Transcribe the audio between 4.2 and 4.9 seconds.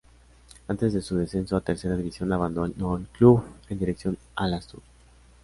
al Astur.